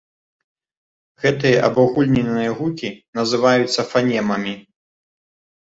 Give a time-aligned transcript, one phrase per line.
[1.25, 4.53] Гэтыя абагульненыя гукі называюцца фанемамі.